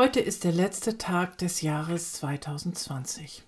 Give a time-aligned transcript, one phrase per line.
[0.00, 3.42] heute ist der letzte Tag des Jahres 2020.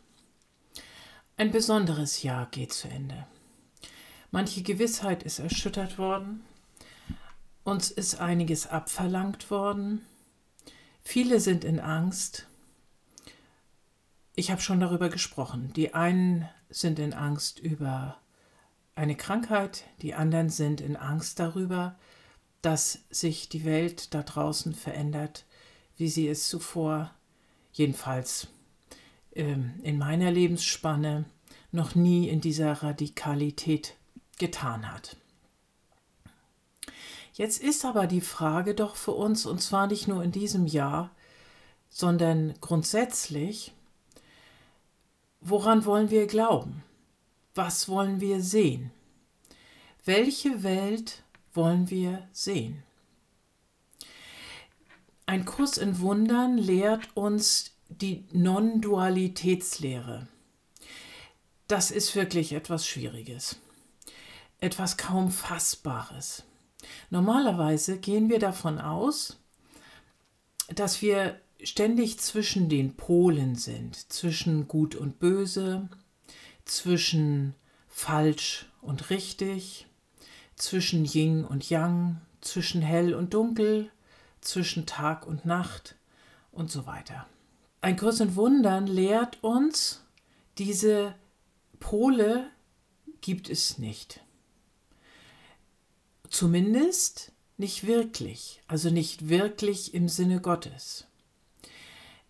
[1.38, 3.26] Ein besonderes Jahr geht zu Ende.
[4.32, 6.44] Manche Gewissheit ist erschüttert worden,
[7.64, 10.04] uns ist einiges abverlangt worden,
[11.02, 12.46] viele sind in Angst.
[14.34, 15.72] Ich habe schon darüber gesprochen.
[15.74, 18.18] Die einen sind in Angst über
[18.94, 21.98] eine Krankheit, die anderen sind in Angst darüber,
[22.60, 25.46] dass sich die Welt da draußen verändert,
[26.02, 27.12] wie sie es zuvor,
[27.72, 28.48] jedenfalls
[29.36, 31.26] ähm, in meiner Lebensspanne,
[31.70, 33.94] noch nie in dieser Radikalität
[34.36, 35.16] getan hat.
[37.34, 41.12] Jetzt ist aber die Frage doch für uns, und zwar nicht nur in diesem Jahr,
[41.88, 43.72] sondern grundsätzlich,
[45.40, 46.82] woran wollen wir glauben?
[47.54, 48.90] Was wollen wir sehen?
[50.04, 51.22] Welche Welt
[51.54, 52.82] wollen wir sehen?
[55.32, 60.28] Ein Kurs in Wundern lehrt uns die Non-Dualitätslehre.
[61.68, 63.56] Das ist wirklich etwas Schwieriges,
[64.60, 66.42] etwas kaum Fassbares.
[67.08, 69.38] Normalerweise gehen wir davon aus,
[70.68, 75.88] dass wir ständig zwischen den Polen sind, zwischen Gut und Böse,
[76.66, 77.54] zwischen
[77.88, 79.86] falsch und richtig,
[80.56, 83.90] zwischen Yin und Yang, zwischen hell und dunkel,
[84.42, 85.96] zwischen Tag und Nacht
[86.50, 87.26] und so weiter.
[87.80, 90.04] Ein Kurs in Wundern lehrt uns,
[90.58, 91.14] diese
[91.80, 92.50] Pole
[93.22, 94.20] gibt es nicht.
[96.28, 101.06] Zumindest nicht wirklich, also nicht wirklich im Sinne Gottes.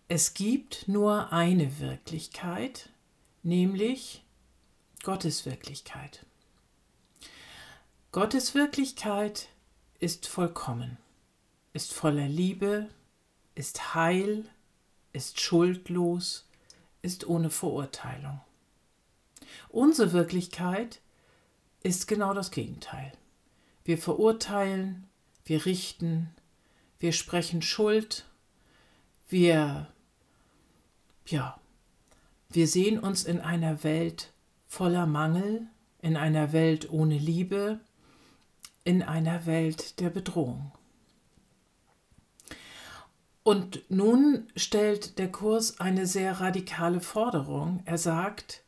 [0.07, 2.89] Es gibt nur eine Wirklichkeit,
[3.41, 4.23] nämlich
[5.03, 6.25] Gottes Wirklichkeit.
[8.11, 9.49] Gottes Wirklichkeit
[9.99, 10.97] ist vollkommen,
[11.73, 12.87] ist voller Liebe,
[13.55, 14.45] ist heil,
[15.11, 16.47] ist schuldlos,
[17.01, 18.39] ist ohne Verurteilung.
[19.69, 21.01] Unsere Wirklichkeit
[21.81, 23.11] ist genau das Gegenteil.
[23.83, 25.07] Wir verurteilen,
[25.45, 26.29] wir richten,
[26.99, 28.25] wir sprechen Schuld,
[29.27, 29.87] wir
[31.25, 31.59] ja,
[32.49, 34.31] wir sehen uns in einer Welt
[34.67, 35.67] voller Mangel,
[36.01, 37.79] in einer Welt ohne Liebe,
[38.83, 40.71] in einer Welt der Bedrohung.
[43.43, 47.81] Und nun stellt der Kurs eine sehr radikale Forderung.
[47.85, 48.63] Er sagt,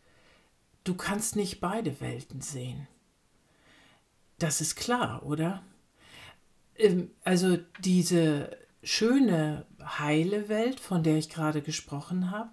[0.84, 2.88] du kannst nicht beide Welten sehen.
[4.38, 5.64] Das ist klar, oder?
[6.76, 12.50] Ähm, also diese schöne, heile Welt, von der ich gerade gesprochen habe,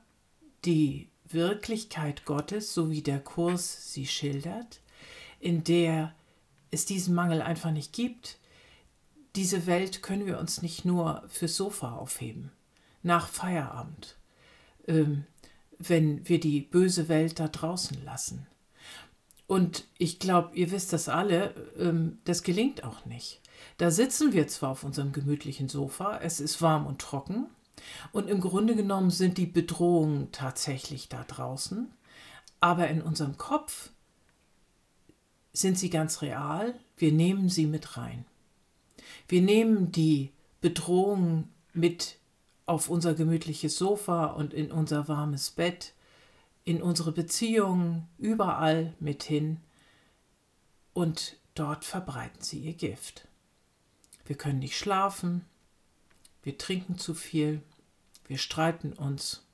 [0.64, 4.80] die Wirklichkeit Gottes, so wie der Kurs sie schildert,
[5.40, 6.14] in der
[6.70, 8.38] es diesen Mangel einfach nicht gibt,
[9.36, 12.52] diese Welt können wir uns nicht nur fürs Sofa aufheben,
[13.02, 14.16] nach Feierabend,
[14.86, 15.24] ähm,
[15.78, 18.46] wenn wir die böse Welt da draußen lassen.
[19.46, 23.40] Und ich glaube, ihr wisst das alle, ähm, das gelingt auch nicht.
[23.78, 27.46] Da sitzen wir zwar auf unserem gemütlichen Sofa, es ist warm und trocken,
[28.12, 31.90] und im Grunde genommen sind die Bedrohungen tatsächlich da draußen,
[32.60, 33.90] aber in unserem Kopf
[35.52, 38.24] sind sie ganz real, wir nehmen sie mit rein.
[39.28, 40.30] Wir nehmen die
[40.60, 42.18] Bedrohung mit
[42.66, 45.92] auf unser gemütliches Sofa und in unser warmes Bett,
[46.64, 49.60] in unsere Beziehungen, überall mit hin
[50.94, 53.26] und dort verbreiten sie ihr Gift.
[54.24, 55.44] Wir können nicht schlafen,
[56.42, 57.60] wir trinken zu viel,
[58.28, 59.44] wir streiten uns,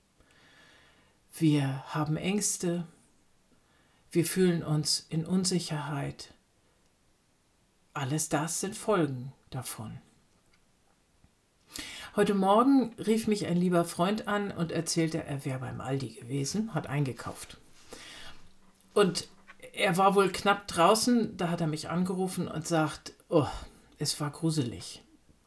[1.33, 2.87] wir haben Ängste,
[4.11, 6.35] wir fühlen uns in Unsicherheit.
[7.95, 9.99] Alles das sind Folgen davon.
[12.17, 16.75] Heute Morgen rief mich ein lieber Freund an und erzählte, er wäre beim Aldi gewesen,
[16.75, 17.59] hat eingekauft.
[18.95, 19.29] Und
[19.73, 23.47] er war wohl knapp draußen, da hat er mich angerufen und sagt, oh,
[23.99, 25.03] es war gruselig.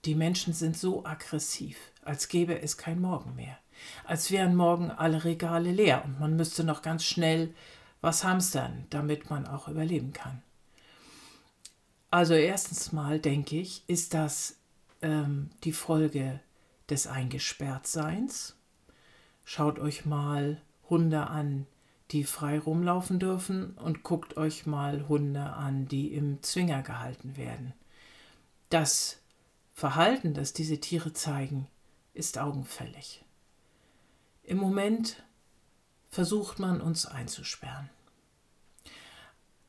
[0.05, 3.57] Die Menschen sind so aggressiv, als gäbe es kein Morgen mehr.
[4.05, 7.53] Als wären morgen alle Regale leer und man müsste noch ganz schnell
[7.99, 10.41] was hamstern, damit man auch überleben kann.
[12.11, 14.57] Also erstens mal denke ich, ist das
[15.01, 16.41] ähm, die Folge
[16.89, 18.55] des Eingesperrtseins.
[19.45, 21.67] Schaut euch mal Hunde an,
[22.11, 27.73] die frei rumlaufen dürfen und guckt euch mal Hunde an, die im Zwinger gehalten werden.
[28.69, 29.19] Das
[29.73, 31.67] Verhalten, das diese Tiere zeigen,
[32.13, 33.23] ist augenfällig.
[34.43, 35.23] Im Moment
[36.09, 37.89] versucht man uns einzusperren.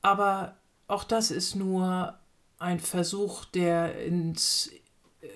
[0.03, 0.56] Aber
[0.89, 2.19] auch das ist nur
[2.62, 4.70] ein Versuch, der ins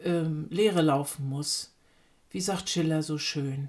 [0.04, 1.74] ähm, Leere laufen muss.
[2.30, 3.68] Wie sagt Schiller so schön,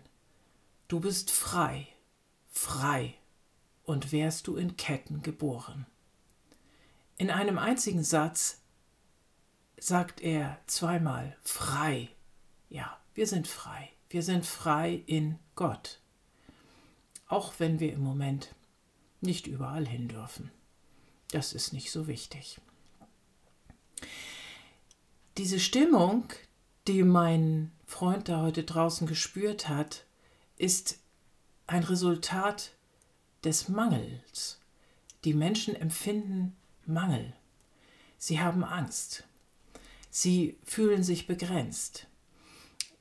[0.88, 1.88] du bist frei,
[2.50, 3.16] frei
[3.84, 5.88] und wärst du in Ketten geboren.
[7.18, 8.62] In einem einzigen Satz
[9.80, 12.10] sagt er zweimal frei.
[12.70, 13.90] Ja, wir sind frei.
[14.10, 16.00] Wir sind frei in Gott.
[17.28, 18.54] Auch wenn wir im Moment
[19.20, 20.52] nicht überall hin dürfen.
[21.32, 22.60] Das ist nicht so wichtig.
[25.38, 26.26] Diese Stimmung,
[26.88, 30.06] die mein Freund da heute draußen gespürt hat,
[30.58, 31.00] ist
[31.68, 32.72] ein Resultat
[33.44, 34.60] des Mangels.
[35.24, 36.56] Die Menschen empfinden
[36.86, 37.34] Mangel.
[38.18, 39.26] Sie haben Angst.
[40.10, 42.08] Sie fühlen sich begrenzt.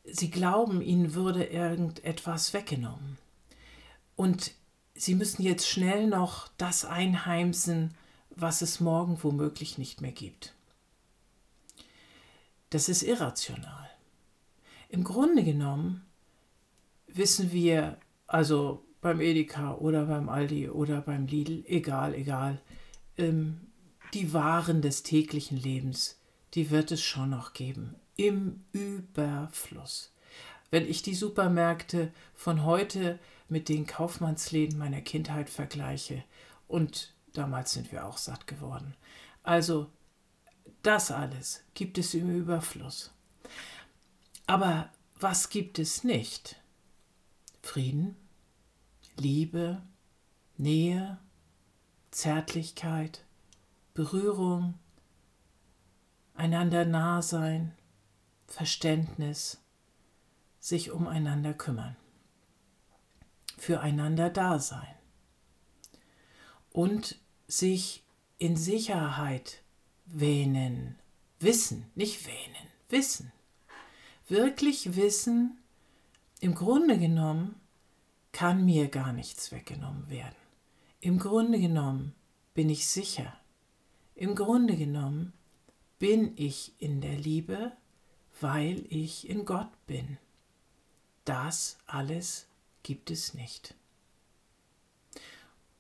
[0.05, 3.19] Sie glauben, ihnen würde irgendetwas weggenommen.
[4.15, 4.53] Und
[4.95, 7.95] sie müssen jetzt schnell noch das einheimsen,
[8.31, 10.56] was es morgen womöglich nicht mehr gibt.
[12.71, 13.89] Das ist irrational.
[14.89, 16.05] Im Grunde genommen
[17.07, 22.61] wissen wir, also beim Edeka oder beim Aldi oder beim Lidl, egal, egal,
[23.17, 23.61] ähm,
[24.15, 26.21] die Waren des täglichen Lebens,
[26.55, 27.97] die wird es schon noch geben.
[28.17, 30.13] Im Überfluss.
[30.71, 36.25] Wenn ich die Supermärkte von heute mit den Kaufmannsläden meiner Kindheit vergleiche,
[36.67, 38.95] und damals sind wir auch satt geworden.
[39.43, 39.87] Also,
[40.87, 43.13] das alles gibt es im Überfluss.
[44.47, 46.63] Aber was gibt es nicht?
[47.63, 48.17] Frieden,
[49.17, 49.83] Liebe,
[50.57, 51.19] Nähe,
[52.13, 53.25] Zärtlichkeit,
[53.95, 54.75] Berührung,
[56.35, 57.75] einander nah sein,
[58.47, 59.59] Verständnis,
[60.61, 61.97] sich umeinander kümmern,
[63.59, 64.95] füreinander da sein
[66.71, 67.19] und
[67.49, 68.05] sich
[68.39, 69.63] in Sicherheit
[70.07, 70.97] wähnen,
[71.41, 73.33] wissen, nicht wähnen, wissen,
[74.29, 75.59] wirklich wissen,
[76.41, 77.57] im Grunde genommen
[78.33, 80.37] kann mir gar nichts weggenommen werden.
[81.01, 82.15] Im Grunde genommen
[82.55, 83.39] bin ich sicher.
[84.15, 85.33] Im Grunde genommen
[85.99, 87.73] bin ich in der Liebe,
[88.41, 90.19] weil ich in Gott bin.
[91.25, 92.47] Das alles
[92.83, 93.75] gibt es nicht.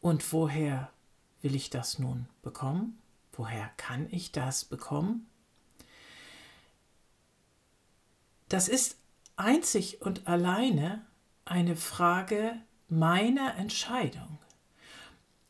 [0.01, 0.91] Und woher
[1.43, 2.99] will ich das nun bekommen?
[3.37, 5.29] Woher kann ich das bekommen?
[8.49, 8.97] Das ist
[9.37, 11.05] einzig und alleine
[11.45, 14.39] eine Frage meiner Entscheidung.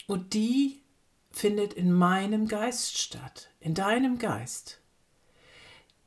[0.07, 0.83] Und die
[1.31, 4.81] findet in meinem Geist statt, in deinem Geist.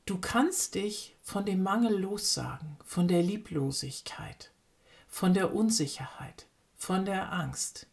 [0.05, 4.51] Du kannst dich von dem Mangel lossagen, von der Lieblosigkeit,
[5.07, 7.85] von der Unsicherheit, von der Angst,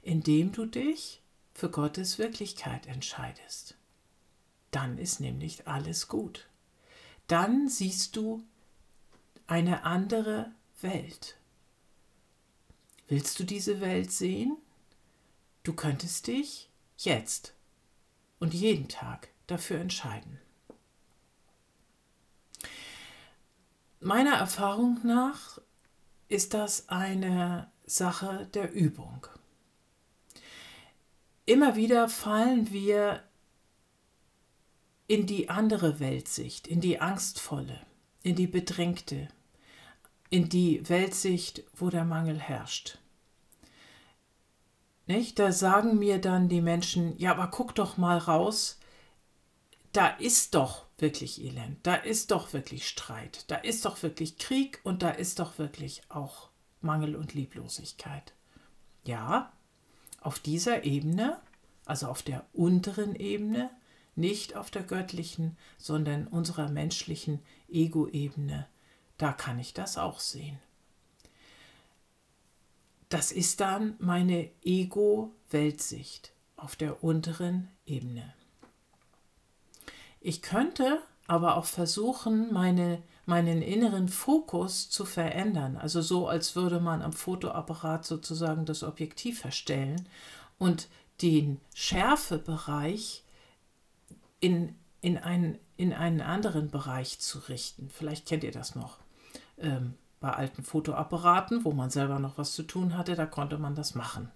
[0.00, 1.20] indem du dich
[1.58, 3.76] für Gottes Wirklichkeit entscheidest.
[4.70, 6.48] Dann ist nämlich alles gut.
[7.26, 8.44] Dann siehst du
[9.48, 11.36] eine andere Welt.
[13.08, 14.56] Willst du diese Welt sehen?
[15.64, 17.54] Du könntest dich jetzt
[18.38, 20.38] und jeden Tag dafür entscheiden.
[23.98, 25.58] Meiner Erfahrung nach
[26.28, 29.26] ist das eine Sache der Übung.
[31.48, 33.22] Immer wieder fallen wir
[35.06, 37.80] in die andere Weltsicht, in die angstvolle,
[38.22, 39.28] in die bedrängte,
[40.28, 42.98] in die Weltsicht, wo der Mangel herrscht.
[45.06, 45.38] Nicht?
[45.38, 48.78] Da sagen mir dann die Menschen, ja, aber guck doch mal raus,
[49.94, 54.80] da ist doch wirklich Elend, da ist doch wirklich Streit, da ist doch wirklich Krieg
[54.84, 56.50] und da ist doch wirklich auch
[56.82, 58.34] Mangel und Lieblosigkeit.
[59.06, 59.50] Ja,
[60.20, 61.38] auf dieser Ebene,
[61.84, 63.70] also auf der unteren Ebene,
[64.16, 68.66] nicht auf der göttlichen, sondern unserer menschlichen Ego-Ebene,
[69.16, 70.58] da kann ich das auch sehen.
[73.08, 78.34] Das ist dann meine Ego-Weltsicht auf der unteren Ebene.
[80.20, 85.76] Ich könnte aber auch versuchen, meine, meinen inneren Fokus zu verändern.
[85.76, 90.08] Also so, als würde man am Fotoapparat sozusagen das Objektiv verstellen
[90.58, 90.88] und
[91.20, 93.24] den Schärfebereich
[94.40, 97.90] in, in, einen, in einen anderen Bereich zu richten.
[97.90, 98.98] Vielleicht kennt ihr das noch.
[99.58, 103.74] ähm, bei alten Fotoapparaten, wo man selber noch was zu tun hatte, da konnte man
[103.74, 104.30] das machen.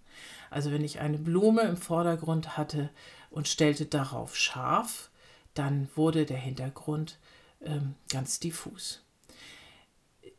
[0.51, 2.91] Also wenn ich eine Blume im Vordergrund hatte
[3.31, 5.11] und stellte darauf scharf,
[5.55, 7.19] dann wurde der Hintergrund
[8.09, 9.03] ganz diffus.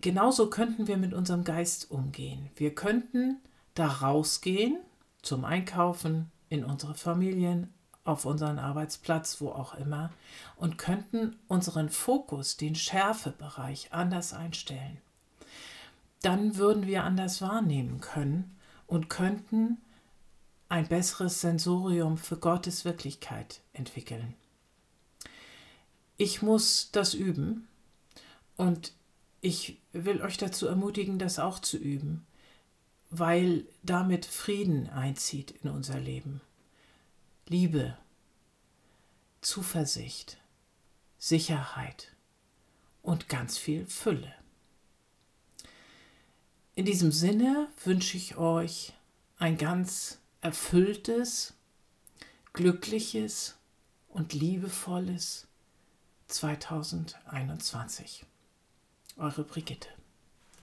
[0.01, 2.50] Genauso könnten wir mit unserem Geist umgehen.
[2.56, 3.38] Wir könnten
[3.74, 4.77] da rausgehen
[5.22, 10.12] zum Einkaufen, in unsere Familien, auf unseren Arbeitsplatz, wo auch immer,
[10.58, 14.98] und könnten unseren Fokus, den Schärfebereich anders einstellen.
[16.22, 19.77] Dann würden wir anders wahrnehmen können und könnten
[20.70, 24.36] ein besseres Sensorium für Gottes Wirklichkeit entwickeln.
[26.17, 27.67] Ich muss das üben
[28.55, 28.93] und
[29.41, 32.25] ich will euch dazu ermutigen, das auch zu üben,
[33.10, 36.41] weil damit Frieden einzieht in unser Leben.
[37.48, 37.98] Liebe,
[39.41, 40.38] Zuversicht,
[41.17, 42.13] Sicherheit
[43.01, 44.34] und ganz viel Fülle.
[46.75, 48.93] In diesem Sinne wünsche ich euch
[49.38, 51.53] ein ganz erfülltes,
[52.53, 53.58] glückliches
[54.08, 55.48] und liebevolles
[56.34, 58.25] 2021.
[59.18, 59.90] Eure Brigitte.